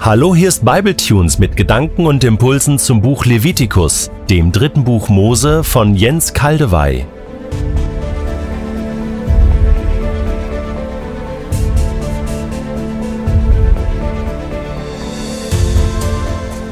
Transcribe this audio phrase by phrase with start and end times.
[0.00, 5.64] Hallo, hier ist Bibletunes mit Gedanken und Impulsen zum Buch Levitikus, dem dritten Buch Mose
[5.64, 7.04] von Jens Kaldewey.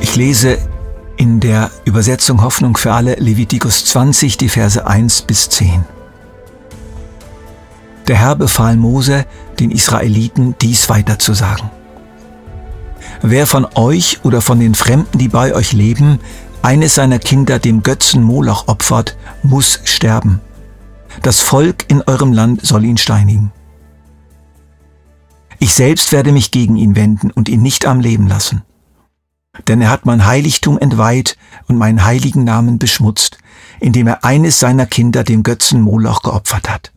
[0.00, 0.58] Ich lese
[1.16, 5.84] in der Übersetzung Hoffnung für alle Levitikus 20 die Verse 1 bis 10.
[8.06, 9.26] Der Herr befahl Mose,
[9.58, 11.77] den Israeliten dies weiterzusagen.
[13.22, 16.20] Wer von euch oder von den Fremden, die bei euch leben,
[16.62, 20.40] eines seiner Kinder dem Götzen Moloch opfert, muss sterben.
[21.22, 23.52] Das Volk in eurem Land soll ihn steinigen.
[25.58, 28.62] Ich selbst werde mich gegen ihn wenden und ihn nicht am Leben lassen.
[29.66, 33.38] Denn er hat mein Heiligtum entweiht und meinen heiligen Namen beschmutzt,
[33.80, 36.92] indem er eines seiner Kinder dem Götzen Moloch geopfert hat.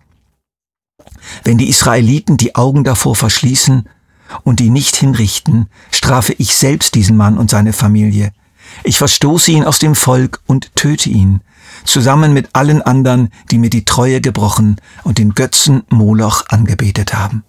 [1.43, 3.89] Wenn die Israeliten die Augen davor verschließen,
[4.43, 8.31] und die nicht hinrichten, strafe ich selbst diesen Mann und seine Familie.
[8.83, 11.41] Ich verstoße ihn aus dem Volk und töte ihn,
[11.83, 17.43] zusammen mit allen anderen, die mir die Treue gebrochen und den Götzen Moloch angebetet haben.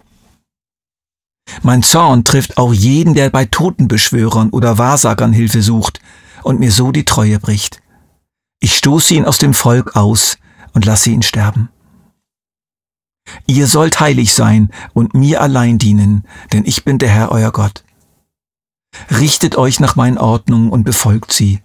[1.63, 6.01] Mein Zorn trifft auch jeden, der bei Totenbeschwörern oder Wahrsagern Hilfe sucht
[6.43, 7.83] und mir so die Treue bricht.
[8.61, 10.39] Ich stoße ihn aus dem Volk aus
[10.73, 11.69] und lasse ihn sterben.
[13.47, 17.85] Ihr sollt heilig sein und mir allein dienen, denn ich bin der Herr euer Gott.
[19.11, 21.61] Richtet euch nach meinen Ordnungen und befolgt sie.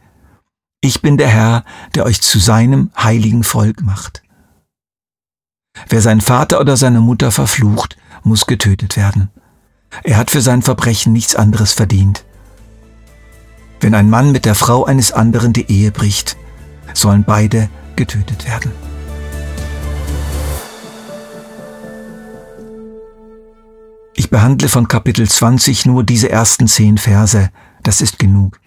[0.82, 1.64] Ich bin der Herr,
[1.96, 4.24] der euch zu seinem heiligen Volk macht.
[5.90, 9.30] Wer seinen Vater oder seine Mutter verflucht, muss getötet werden.
[10.04, 12.26] Er hat für sein Verbrechen nichts anderes verdient.
[13.80, 16.36] Wenn ein Mann mit der Frau eines anderen die Ehe bricht,
[16.94, 18.72] sollen beide getötet werden.
[24.28, 27.50] Ich behandle von Kapitel 20 nur diese ersten zehn Verse,
[27.82, 28.60] das ist genug.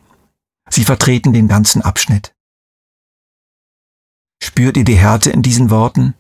[0.71, 2.35] Sie vertreten den ganzen Abschnitt.
[4.43, 6.15] Spürt ihr die Härte in diesen Worten?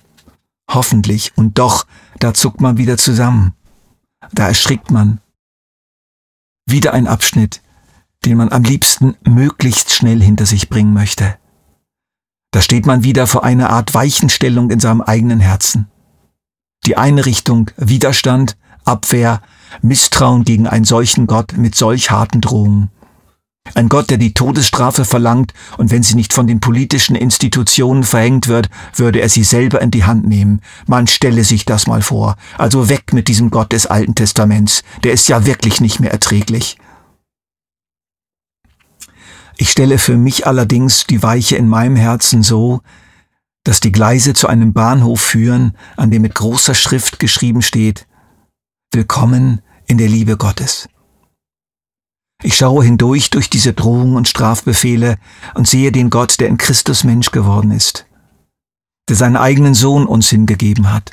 [0.70, 1.86] Hoffentlich, und doch,
[2.18, 3.54] da zuckt man wieder zusammen.
[4.30, 5.22] Da erschrickt man.
[6.66, 7.62] Wieder ein Abschnitt,
[8.26, 11.38] den man am liebsten möglichst schnell hinter sich bringen möchte.
[12.50, 15.90] Da steht man wieder vor einer Art Weichenstellung in seinem eigenen Herzen.
[16.84, 19.42] Die eine Richtung Widerstand, Abwehr,
[19.82, 22.90] Misstrauen gegen einen solchen Gott mit solch harten Drohungen.
[23.74, 28.48] Ein Gott, der die Todesstrafe verlangt und wenn sie nicht von den politischen Institutionen verhängt
[28.48, 30.60] wird, würde er sie selber in die Hand nehmen.
[30.86, 32.36] Man stelle sich das mal vor.
[32.58, 34.82] Also weg mit diesem Gott des Alten Testaments.
[35.04, 36.78] Der ist ja wirklich nicht mehr erträglich.
[39.56, 42.80] Ich stelle für mich allerdings die Weiche in meinem Herzen so,
[43.62, 48.06] dass die Gleise zu einem Bahnhof führen, an dem mit großer Schrift geschrieben steht,
[48.92, 50.88] Willkommen in der Liebe Gottes.
[52.42, 55.16] Ich schaue hindurch durch diese Drohungen und Strafbefehle
[55.54, 58.06] und sehe den Gott, der in Christus Mensch geworden ist,
[59.08, 61.12] der seinen eigenen Sohn uns hingegeben hat,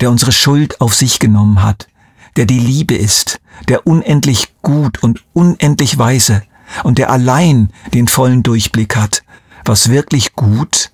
[0.00, 1.88] der unsere Schuld auf sich genommen hat,
[2.36, 6.44] der die Liebe ist, der unendlich gut und unendlich weise
[6.84, 9.24] und der allein den vollen Durchblick hat,
[9.64, 10.92] was wirklich gut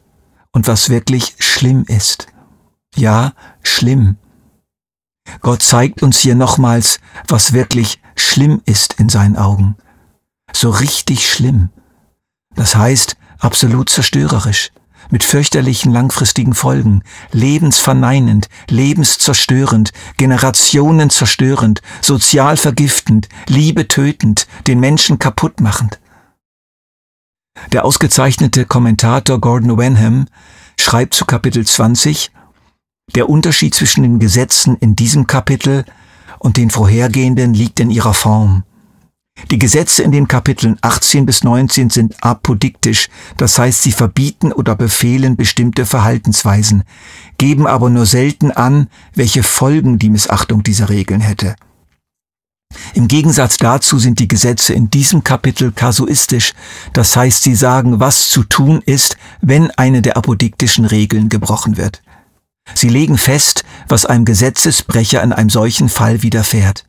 [0.52, 2.28] und was wirklich schlimm ist.
[2.96, 4.16] Ja, schlimm
[5.40, 9.76] Gott zeigt uns hier nochmals, was wirklich schlimm ist in seinen Augen.
[10.52, 11.70] So richtig schlimm.
[12.54, 14.72] Das heißt, absolut zerstörerisch,
[15.10, 17.02] mit fürchterlichen langfristigen Folgen,
[17.32, 26.00] lebensverneinend, lebenszerstörend, Generationen zerstörend, sozial vergiftend, Liebe tötend, den Menschen kaputt machend.
[27.72, 30.26] Der ausgezeichnete Kommentator Gordon Wenham
[30.78, 32.30] schreibt zu Kapitel 20,
[33.14, 35.84] der Unterschied zwischen den Gesetzen in diesem Kapitel
[36.38, 38.64] und den vorhergehenden liegt in ihrer Form.
[39.50, 44.76] Die Gesetze in den Kapiteln 18 bis 19 sind apodiktisch, das heißt sie verbieten oder
[44.76, 46.84] befehlen bestimmte Verhaltensweisen,
[47.38, 51.56] geben aber nur selten an, welche Folgen die Missachtung dieser Regeln hätte.
[52.94, 56.52] Im Gegensatz dazu sind die Gesetze in diesem Kapitel kasuistisch,
[56.92, 62.02] das heißt sie sagen, was zu tun ist, wenn eine der apodiktischen Regeln gebrochen wird.
[62.74, 66.86] Sie legen fest, was einem Gesetzesbrecher in einem solchen Fall widerfährt.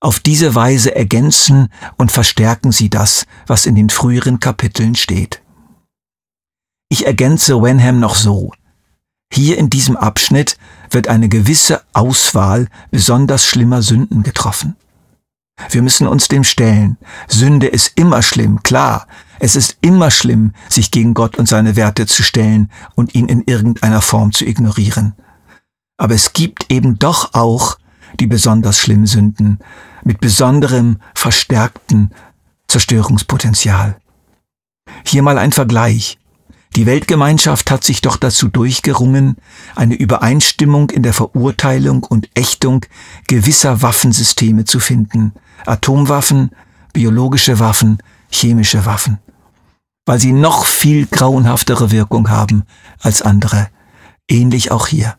[0.00, 5.42] Auf diese Weise ergänzen und verstärken sie das, was in den früheren Kapiteln steht.
[6.88, 8.52] Ich ergänze Wenham noch so.
[9.32, 10.56] Hier in diesem Abschnitt
[10.90, 14.76] wird eine gewisse Auswahl besonders schlimmer Sünden getroffen.
[15.70, 16.96] Wir müssen uns dem stellen.
[17.26, 19.06] Sünde ist immer schlimm, klar.
[19.40, 23.42] Es ist immer schlimm, sich gegen Gott und seine Werte zu stellen und ihn in
[23.42, 25.14] irgendeiner Form zu ignorieren.
[25.96, 27.78] Aber es gibt eben doch auch
[28.20, 29.58] die besonders schlimmen Sünden,
[30.04, 32.10] mit besonderem verstärkten
[32.68, 33.96] Zerstörungspotenzial.
[35.04, 36.18] Hier mal ein Vergleich.
[36.76, 39.36] Die Weltgemeinschaft hat sich doch dazu durchgerungen,
[39.74, 42.84] eine Übereinstimmung in der Verurteilung und Ächtung
[43.26, 45.32] gewisser Waffensysteme zu finden.
[45.66, 46.50] Atomwaffen,
[46.92, 47.98] biologische Waffen,
[48.30, 49.18] chemische Waffen.
[50.06, 52.64] Weil sie noch viel grauenhaftere Wirkung haben
[53.00, 53.68] als andere.
[54.28, 55.16] Ähnlich auch hier.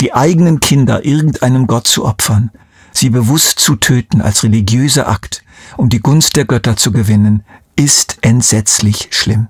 [0.00, 2.50] Die eigenen Kinder irgendeinem Gott zu opfern,
[2.92, 5.42] sie bewusst zu töten als religiöser Akt,
[5.76, 7.42] um die Gunst der Götter zu gewinnen,
[7.76, 9.48] ist entsetzlich schlimm.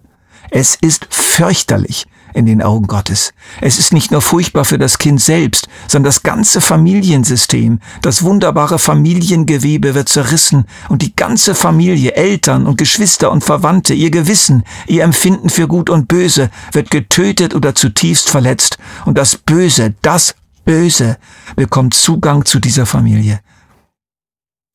[0.51, 3.33] Es ist fürchterlich in den Augen Gottes.
[3.61, 8.79] Es ist nicht nur furchtbar für das Kind selbst, sondern das ganze Familiensystem, das wunderbare
[8.79, 15.05] Familiengewebe wird zerrissen und die ganze Familie, Eltern und Geschwister und Verwandte, ihr Gewissen, ihr
[15.05, 21.17] Empfinden für Gut und Böse wird getötet oder zutiefst verletzt und das Böse, das Böse
[21.57, 23.41] bekommt Zugang zu dieser Familie.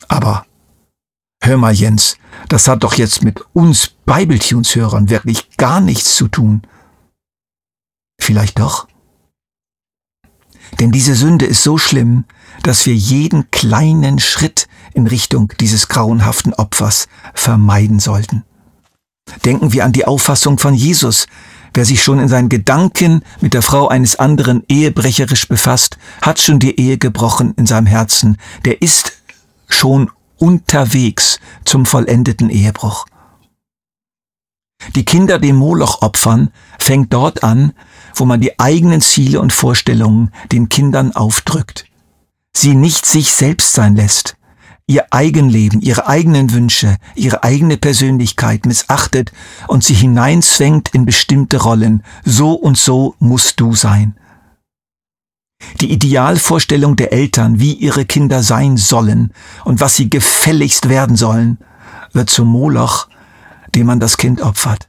[0.07, 0.45] Aber
[1.45, 2.17] Hör mal, Jens,
[2.49, 6.63] das hat doch jetzt mit uns Bibletunes-Hörern wirklich gar nichts zu tun.
[8.19, 8.87] Vielleicht doch?
[10.79, 12.25] Denn diese Sünde ist so schlimm,
[12.63, 18.43] dass wir jeden kleinen Schritt in Richtung dieses grauenhaften Opfers vermeiden sollten.
[19.45, 21.27] Denken wir an die Auffassung von Jesus.
[21.75, 26.57] Wer sich schon in seinen Gedanken mit der Frau eines anderen ehebrecherisch befasst, hat schon
[26.57, 28.39] die Ehe gebrochen in seinem Herzen.
[28.65, 29.21] Der ist
[29.67, 30.09] schon
[30.45, 33.07] unterwegs zum vollendeten Ehebruch.
[34.93, 37.73] Die Kinder dem Moloch opfern fängt dort an,
[38.13, 41.85] wo man die eigenen Ziele und Vorstellungen den Kindern aufdrückt.
[42.55, 44.37] Sie nicht sich selbst sein lässt,
[44.85, 49.31] ihr Eigenleben, ihre eigenen Wünsche, ihre eigene Persönlichkeit missachtet
[49.67, 52.03] und sie hineinzwängt in bestimmte Rollen.
[52.23, 54.15] So und so musst du sein.
[55.81, 59.33] Die Idealvorstellung der Eltern, wie ihre Kinder sein sollen
[59.63, 61.57] und was sie gefälligst werden sollen,
[62.13, 63.07] wird zum Moloch,
[63.73, 64.87] dem man das Kind opfert.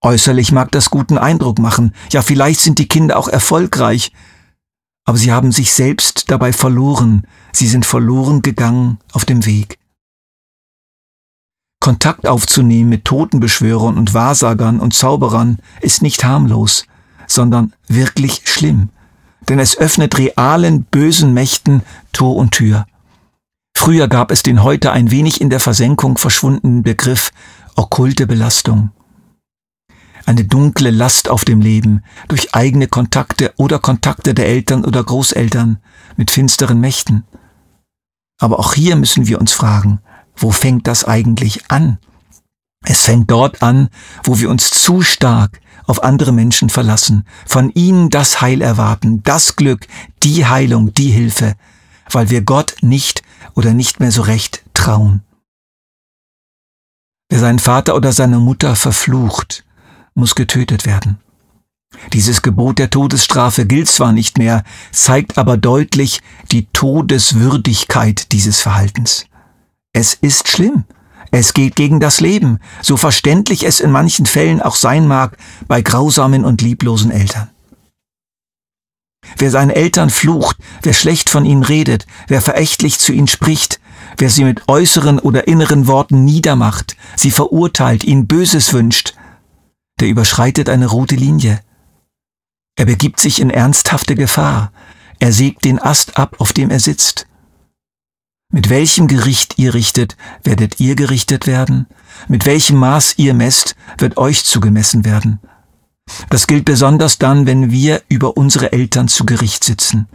[0.00, 4.12] Äußerlich mag das guten Eindruck machen, ja vielleicht sind die Kinder auch erfolgreich,
[5.04, 9.78] aber sie haben sich selbst dabei verloren, sie sind verloren gegangen auf dem Weg.
[11.80, 16.84] Kontakt aufzunehmen mit Totenbeschwörern und Wahrsagern und Zauberern ist nicht harmlos,
[17.26, 18.90] sondern wirklich schlimm
[19.52, 21.82] denn es öffnet realen bösen Mächten
[22.14, 22.86] Tor und Tür.
[23.76, 27.32] Früher gab es den heute ein wenig in der Versenkung verschwundenen Begriff
[27.76, 28.92] okkulte Belastung.
[30.24, 35.82] Eine dunkle Last auf dem Leben durch eigene Kontakte oder Kontakte der Eltern oder Großeltern
[36.16, 37.24] mit finsteren Mächten.
[38.40, 40.00] Aber auch hier müssen wir uns fragen,
[40.34, 41.98] wo fängt das eigentlich an?
[42.86, 43.90] Es fängt dort an,
[44.24, 49.56] wo wir uns zu stark auf andere Menschen verlassen, von ihnen das Heil erwarten, das
[49.56, 49.86] Glück,
[50.22, 51.54] die Heilung, die Hilfe,
[52.10, 53.22] weil wir Gott nicht
[53.54, 55.22] oder nicht mehr so recht trauen.
[57.28, 59.64] Wer seinen Vater oder seine Mutter verflucht,
[60.14, 61.18] muss getötet werden.
[62.12, 66.20] Dieses Gebot der Todesstrafe gilt zwar nicht mehr, zeigt aber deutlich
[66.50, 69.26] die Todeswürdigkeit dieses Verhaltens.
[69.92, 70.84] Es ist schlimm,
[71.34, 75.80] es geht gegen das Leben, so verständlich es in manchen Fällen auch sein mag bei
[75.80, 77.48] grausamen und lieblosen Eltern.
[79.38, 83.80] Wer seine Eltern flucht, wer schlecht von ihnen redet, wer verächtlich zu ihnen spricht,
[84.18, 89.14] wer sie mit äußeren oder inneren Worten niedermacht, sie verurteilt, ihnen Böses wünscht,
[90.00, 91.60] der überschreitet eine rote Linie.
[92.76, 94.70] Er begibt sich in ernsthafte Gefahr,
[95.18, 97.26] er sägt den Ast ab, auf dem er sitzt.
[98.52, 101.86] Mit welchem Gericht ihr richtet, werdet ihr gerichtet werden.
[102.28, 105.40] Mit welchem Maß ihr messt, wird euch zugemessen werden.
[106.28, 110.06] Das gilt besonders dann, wenn wir über unsere Eltern zu Gericht sitzen.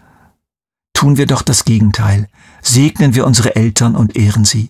[0.93, 2.29] Tun wir doch das Gegenteil.
[2.61, 4.69] Segnen wir unsere Eltern und ehren sie.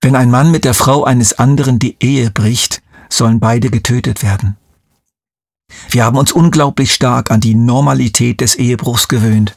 [0.00, 4.56] Wenn ein Mann mit der Frau eines anderen die Ehe bricht, sollen beide getötet werden.
[5.90, 9.56] Wir haben uns unglaublich stark an die Normalität des Ehebruchs gewöhnt.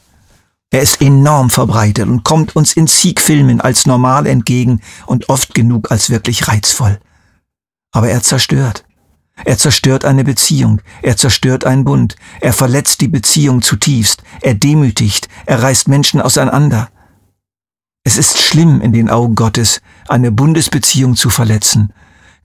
[0.72, 5.90] Er ist enorm verbreitet und kommt uns in Siegfilmen als normal entgegen und oft genug
[5.90, 6.98] als wirklich reizvoll.
[7.92, 8.86] Aber er zerstört.
[9.44, 15.28] Er zerstört eine Beziehung, er zerstört einen Bund, er verletzt die Beziehung zutiefst, er demütigt,
[15.44, 16.88] er reißt Menschen auseinander.
[18.02, 21.92] Es ist schlimm in den Augen Gottes, eine Bundesbeziehung zu verletzen,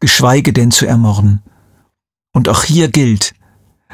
[0.02, 1.44] geschweige denn zu ermorden.
[2.34, 3.36] Und auch hier gilt,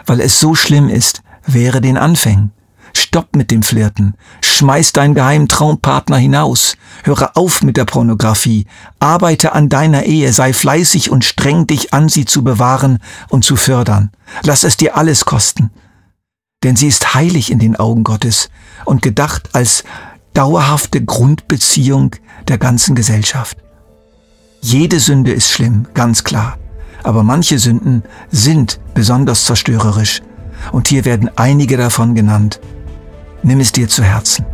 [0.08, 2.52] weil es so schlimm ist, wäre den Anfängen.
[2.96, 4.16] Stopp mit dem Flirten.
[4.42, 6.78] Schmeiß deinen geheimen Traumpartner hinaus.
[7.04, 8.68] Höre auf mit der Pornografie.
[9.00, 10.32] Arbeite an deiner Ehe.
[10.32, 14.12] Sei fleißig und streng dich an, sie zu bewahren und zu fördern.
[14.44, 15.72] Lass es dir alles kosten.
[16.64, 18.50] Denn sie ist heilig in den Augen Gottes
[18.86, 19.84] und gedacht als
[20.34, 22.16] dauerhafte Grundbeziehung
[22.48, 23.58] der ganzen Gesellschaft.
[24.62, 26.58] Jede Sünde ist schlimm, ganz klar.
[27.04, 30.22] Aber manche Sünden sind besonders zerstörerisch.
[30.72, 32.62] Und hier werden einige davon genannt.
[33.44, 34.53] Nimm es dir zu Herzen.